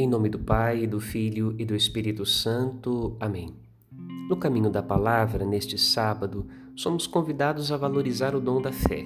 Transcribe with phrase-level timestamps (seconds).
[0.00, 3.18] Em nome do Pai, do Filho e do Espírito Santo.
[3.20, 3.54] Amém.
[4.30, 9.04] No caminho da palavra, neste sábado, somos convidados a valorizar o dom da fé.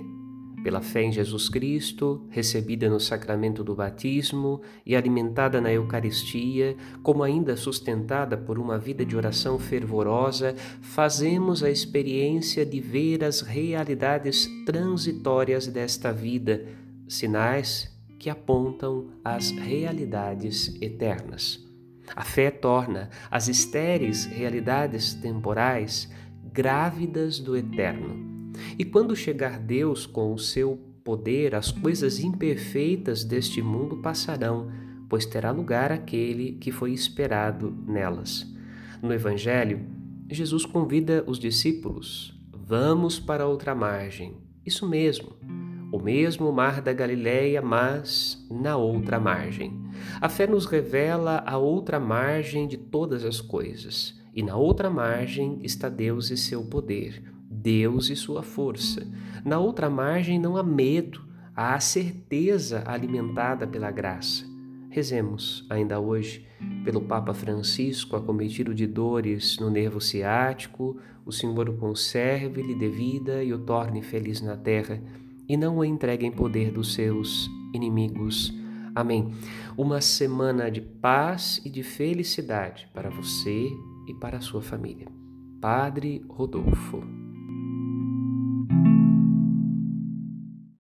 [0.62, 7.24] Pela fé em Jesus Cristo, recebida no sacramento do batismo e alimentada na Eucaristia, como
[7.24, 14.48] ainda sustentada por uma vida de oração fervorosa, fazemos a experiência de ver as realidades
[14.64, 16.64] transitórias desta vida,
[17.08, 17.93] sinais
[18.24, 21.62] que apontam às realidades eternas.
[22.16, 26.10] A fé torna as estéreis realidades temporais
[26.50, 28.50] grávidas do eterno.
[28.78, 34.72] E quando chegar Deus com o seu poder, as coisas imperfeitas deste mundo passarão,
[35.06, 38.50] pois terá lugar aquele que foi esperado nelas.
[39.02, 39.84] No Evangelho,
[40.30, 44.38] Jesus convida os discípulos: Vamos para outra margem.
[44.64, 45.63] Isso mesmo
[45.94, 49.80] o mesmo mar da Galileia, mas na outra margem.
[50.20, 55.60] A fé nos revela a outra margem de todas as coisas, e na outra margem
[55.62, 59.06] está Deus e seu poder, Deus e sua força.
[59.44, 61.20] Na outra margem não há medo,
[61.54, 64.44] há a certeza alimentada pela graça.
[64.90, 66.44] Rezemos ainda hoje
[66.84, 72.88] pelo Papa Francisco, acometido de dores no nervo ciático, o Senhor o conserve, lhe dê
[72.88, 75.00] vida e o torne feliz na terra
[75.48, 78.52] e não o entregue em poder dos seus inimigos.
[78.94, 79.32] Amém.
[79.76, 83.68] Uma semana de paz e de felicidade para você
[84.06, 85.08] e para a sua família.
[85.60, 87.23] Padre Rodolfo.